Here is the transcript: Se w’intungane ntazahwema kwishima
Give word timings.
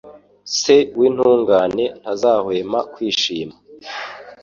Se 0.59 0.75
w’intungane 0.97 1.85
ntazahwema 2.01 2.79
kwishima 2.93 3.55